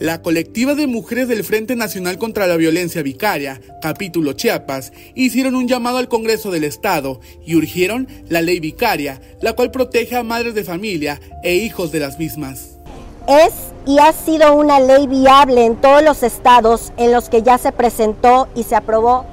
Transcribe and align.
La 0.00 0.22
colectiva 0.22 0.74
de 0.74 0.88
mujeres 0.88 1.28
del 1.28 1.44
Frente 1.44 1.76
Nacional 1.76 2.18
contra 2.18 2.48
la 2.48 2.56
Violencia 2.56 3.00
Vicaria, 3.00 3.60
capítulo 3.80 4.32
Chiapas, 4.32 4.92
hicieron 5.14 5.54
un 5.54 5.68
llamado 5.68 5.98
al 5.98 6.08
Congreso 6.08 6.50
del 6.50 6.64
Estado 6.64 7.20
y 7.46 7.54
urgieron 7.54 8.08
la 8.28 8.42
ley 8.42 8.58
vicaria, 8.58 9.20
la 9.40 9.52
cual 9.52 9.70
protege 9.70 10.16
a 10.16 10.24
madres 10.24 10.56
de 10.56 10.64
familia 10.64 11.20
e 11.44 11.54
hijos 11.54 11.92
de 11.92 12.00
las 12.00 12.18
mismas. 12.18 12.70
Es 13.28 13.52
y 13.86 14.00
ha 14.00 14.12
sido 14.12 14.56
una 14.56 14.80
ley 14.80 15.06
viable 15.06 15.64
en 15.64 15.76
todos 15.76 16.02
los 16.02 16.24
estados 16.24 16.92
en 16.96 17.12
los 17.12 17.28
que 17.28 17.42
ya 17.42 17.56
se 17.58 17.70
presentó 17.70 18.48
y 18.56 18.64
se 18.64 18.74
aprobó. 18.74 19.24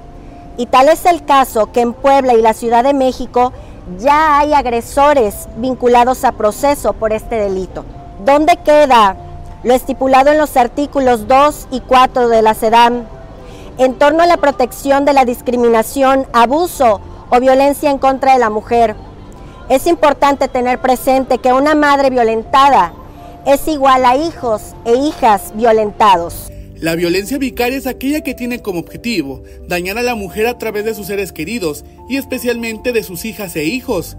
Y 0.57 0.67
tal 0.67 0.89
es 0.89 1.05
el 1.05 1.25
caso 1.25 1.71
que 1.71 1.81
en 1.81 1.93
Puebla 1.93 2.35
y 2.35 2.41
la 2.41 2.53
Ciudad 2.53 2.83
de 2.83 2.93
México 2.93 3.51
ya 3.99 4.37
hay 4.37 4.53
agresores 4.53 5.47
vinculados 5.57 6.23
a 6.23 6.33
proceso 6.33 6.93
por 6.93 7.13
este 7.13 7.35
delito. 7.35 7.83
¿Dónde 8.23 8.59
queda 8.63 9.17
lo 9.63 9.73
estipulado 9.73 10.31
en 10.31 10.37
los 10.37 10.57
artículos 10.57 11.27
2 11.27 11.67
y 11.71 11.81
4 11.81 12.29
de 12.29 12.41
la 12.41 12.53
SEDAM 12.53 13.05
en 13.77 13.95
torno 13.95 14.21
a 14.21 14.27
la 14.27 14.37
protección 14.37 15.05
de 15.05 15.13
la 15.13 15.25
discriminación, 15.25 16.27
abuso 16.33 17.01
o 17.29 17.39
violencia 17.39 17.89
en 17.89 17.97
contra 17.97 18.33
de 18.33 18.39
la 18.39 18.49
mujer. 18.49 18.95
Es 19.69 19.87
importante 19.87 20.47
tener 20.47 20.79
presente 20.79 21.37
que 21.37 21.53
una 21.53 21.75
madre 21.75 22.09
violentada 22.09 22.93
es 23.45 23.67
igual 23.67 24.05
a 24.05 24.15
hijos 24.15 24.75
e 24.85 24.95
hijas 24.95 25.53
violentados. 25.55 26.51
La 26.75 26.95
violencia 26.95 27.37
vicaria 27.37 27.77
es 27.77 27.87
aquella 27.87 28.21
que 28.21 28.33
tiene 28.33 28.61
como 28.61 28.79
objetivo 28.79 29.43
dañar 29.67 29.97
a 29.97 30.01
la 30.01 30.15
mujer 30.15 30.47
a 30.47 30.57
través 30.57 30.83
de 30.83 30.95
sus 30.95 31.07
seres 31.07 31.31
queridos 31.31 31.85
y 32.09 32.17
especialmente 32.17 32.91
de 32.91 33.03
sus 33.03 33.23
hijas 33.23 33.55
e 33.55 33.63
hijos. 33.63 34.17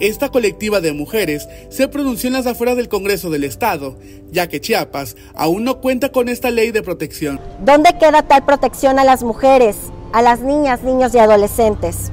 Esta 0.00 0.28
colectiva 0.28 0.80
de 0.80 0.92
mujeres 0.92 1.48
se 1.70 1.86
pronunció 1.86 2.26
en 2.26 2.32
las 2.32 2.48
afueras 2.48 2.76
del 2.76 2.88
Congreso 2.88 3.30
del 3.30 3.44
Estado, 3.44 3.96
ya 4.32 4.48
que 4.48 4.60
Chiapas 4.60 5.16
aún 5.36 5.62
no 5.62 5.80
cuenta 5.80 6.10
con 6.10 6.28
esta 6.28 6.50
ley 6.50 6.72
de 6.72 6.82
protección. 6.82 7.40
¿Dónde 7.60 7.96
queda 7.96 8.22
tal 8.22 8.44
protección 8.44 8.98
a 8.98 9.04
las 9.04 9.22
mujeres, 9.22 9.76
a 10.12 10.20
las 10.20 10.40
niñas, 10.40 10.82
niños 10.82 11.14
y 11.14 11.18
adolescentes? 11.20 12.10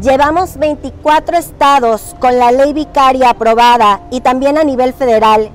Llevamos 0.00 0.56
24 0.56 1.36
estados 1.36 2.16
con 2.18 2.38
la 2.38 2.50
ley 2.50 2.72
vicaria 2.72 3.28
aprobada 3.28 4.00
y 4.10 4.22
también 4.22 4.56
a 4.56 4.64
nivel 4.64 4.94
federal. 4.94 5.50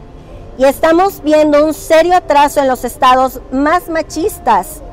Y 0.59 0.65
estamos 0.65 1.23
viendo 1.23 1.65
un 1.65 1.73
serio 1.73 2.15
atraso 2.15 2.61
en 2.61 2.67
los 2.67 2.85
estados 2.85 3.41
más 3.51 3.89
machistas 3.89 4.83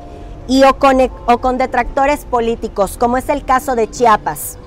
y 0.47 0.63
o 0.63 0.79
con, 0.79 0.97
o 1.27 1.37
con 1.37 1.59
detractores 1.59 2.25
políticos, 2.25 2.97
como 2.97 3.17
es 3.17 3.29
el 3.29 3.45
caso 3.45 3.75
de 3.75 3.87
Chiapas. 3.87 4.57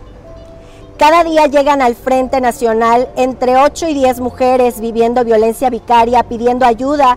Cada 0.99 1.23
día 1.23 1.47
llegan 1.47 1.81
al 1.81 1.95
Frente 1.95 2.41
Nacional 2.41 3.09
entre 3.17 3.57
8 3.57 3.89
y 3.89 3.95
10 3.95 4.19
mujeres 4.19 4.81
viviendo 4.81 5.25
violencia 5.25 5.71
vicaria, 5.71 6.25
pidiendo 6.25 6.67
ayuda 6.67 7.17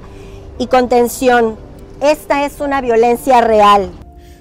y 0.59 0.67
contención. 0.67 1.57
Esta 1.99 2.45
es 2.45 2.59
una 2.59 2.79
violencia 2.81 3.41
real. 3.41 3.91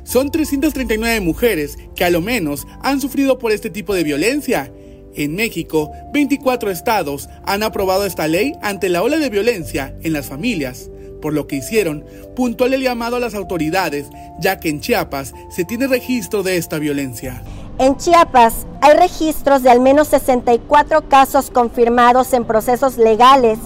Son 0.05 0.31
339 0.31 1.21
mujeres 1.21 1.79
que 1.95 2.05
a 2.05 2.11
lo 2.11 2.21
menos 2.21 2.67
han 2.83 3.01
sufrido 3.01 3.39
por 3.39 3.51
este 3.51 3.71
tipo 3.71 3.95
de 3.95 4.05
violencia. 4.05 4.71
En 5.15 5.35
México, 5.37 5.91
24 6.13 6.71
estados 6.71 7.31
han 7.47 7.63
aprobado 7.63 8.05
esta 8.05 8.29
ley 8.29 8.53
ante 8.61 8.91
la 8.91 9.03
ola 9.03 9.17
de 9.17 9.31
violencia 9.31 9.95
en 10.03 10.13
las 10.13 10.27
familias, 10.27 10.91
por 11.23 11.33
lo 11.33 11.47
que 11.47 11.57
hicieron 11.57 12.05
puntual 12.37 12.75
el 12.75 12.83
llamado 12.83 13.17
a 13.17 13.21
las 13.21 13.35
autoridades, 13.35 14.11
ya 14.39 14.61
que 14.61 14.69
en 14.69 14.81
Chiapas 14.81 15.33
se 15.51 15.65
tiene 15.65 15.87
registro 15.87 16.43
de 16.43 16.59
esta 16.59 16.79
violencia. 16.79 17.43
En 17.81 17.97
Chiapas 17.97 18.67
hay 18.83 18.95
registros 18.95 19.63
de 19.63 19.71
al 19.71 19.81
menos 19.81 20.09
64 20.09 21.09
casos 21.09 21.51
confirmados 21.51 22.35
en 22.35 22.45
procesos 22.45 22.99
legales 22.99 23.59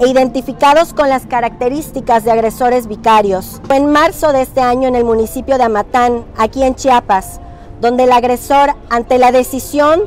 e 0.00 0.08
identificados 0.08 0.92
con 0.92 1.08
las 1.08 1.24
características 1.26 2.24
de 2.24 2.32
agresores 2.32 2.88
vicarios. 2.88 3.60
Fue 3.68 3.76
en 3.76 3.86
marzo 3.86 4.32
de 4.32 4.42
este 4.42 4.60
año 4.60 4.88
en 4.88 4.96
el 4.96 5.04
municipio 5.04 5.56
de 5.56 5.62
Amatán, 5.62 6.24
aquí 6.36 6.64
en 6.64 6.74
Chiapas, 6.74 7.40
donde 7.80 8.04
el 8.04 8.10
agresor, 8.10 8.74
ante 8.88 9.18
la 9.18 9.30
decisión 9.30 10.00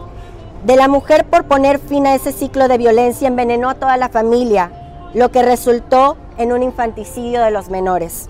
de 0.66 0.76
la 0.76 0.90
mujer 0.90 1.24
por 1.24 1.46
poner 1.46 1.80
fin 1.80 2.06
a 2.06 2.16
ese 2.16 2.34
ciclo 2.34 2.68
de 2.68 2.78
violencia, 2.78 3.30
envenenó 3.30 3.70
a 3.70 3.76
toda 3.76 3.96
la 3.96 4.10
familia, 4.10 4.74
lo 5.14 5.32
que 5.32 5.42
resultó 5.42 6.18
en 6.38 6.52
un 6.52 6.64
infanticidio 6.64 7.42
de 7.42 7.52
los 7.52 7.70
menores. 7.70 8.28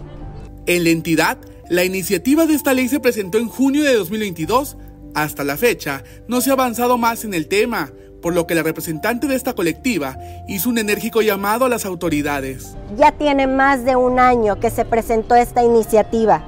En 0.67 0.83
la 0.83 0.91
entidad, 0.91 1.39
la 1.69 1.83
iniciativa 1.83 2.45
de 2.45 2.53
esta 2.53 2.75
ley 2.75 2.87
se 2.87 2.99
presentó 2.99 3.39
en 3.39 3.49
junio 3.49 3.83
de 3.83 3.95
2022 3.95 4.77
hasta 5.13 5.43
la 5.43 5.57
fecha, 5.57 6.03
no 6.27 6.41
se 6.41 6.49
ha 6.49 6.53
avanzado 6.53 6.97
más 6.97 7.23
en 7.23 7.33
el 7.33 7.47
tema, 7.47 7.91
por 8.21 8.33
lo 8.33 8.47
que 8.47 8.55
la 8.55 8.63
representante 8.63 9.27
de 9.27 9.35
esta 9.35 9.53
colectiva 9.53 10.17
hizo 10.47 10.69
un 10.69 10.77
enérgico 10.77 11.21
llamado 11.21 11.65
a 11.65 11.69
las 11.69 11.85
autoridades. 11.85 12.75
Ya 12.97 13.11
tiene 13.11 13.47
más 13.47 13.83
de 13.83 13.95
un 13.95 14.19
año 14.19 14.59
que 14.59 14.69
se 14.69 14.85
presentó 14.85 15.35
esta 15.35 15.63
iniciativa 15.63 16.43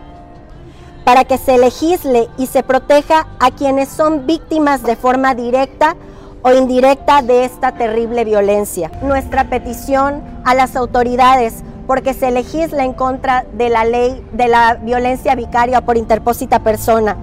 para 1.04 1.24
que 1.24 1.38
se 1.38 1.58
legisle 1.58 2.28
y 2.38 2.48
se 2.48 2.64
proteja 2.64 3.28
a 3.40 3.52
quienes 3.52 3.90
son 3.90 4.26
víctimas 4.26 4.84
de 4.84 4.96
forma 4.96 5.36
directa 5.36 5.96
o 6.42 6.52
indirecta 6.52 7.22
de 7.22 7.46
esta 7.46 7.74
terrible 7.74 8.26
violencia. 8.26 8.92
Nuestra 9.04 9.50
petición 9.50 10.24
a 10.44 10.56
las 10.56 10.76
autoridades 10.76 11.64
porque 11.88 12.14
se 12.14 12.32
legisla 12.32 12.84
en 12.84 12.94
contra 12.94 13.46
de 13.54 13.70
la 13.70 13.86
ley 13.86 14.26
de 14.32 14.48
la 14.48 14.76
violencia 14.76 15.36
vicaria 15.36 15.82
por 15.82 15.98
interpósita 15.98 16.64
persona. 16.64 17.18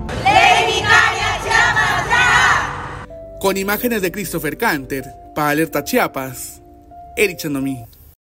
Con 3.43 3.57
imágenes 3.57 4.03
de 4.03 4.13
Christopher 4.13 4.57
Canter, 4.57 5.05
para 5.35 5.49
Alerta 5.51 5.83
Chiapas, 5.83 6.63
Eric 7.17 7.39
Chandomí. 7.39 7.85